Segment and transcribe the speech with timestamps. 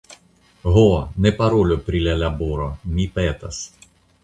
[0.77, 0.85] Ho,
[1.25, 3.63] ne parolu pri la laboro, mi petas.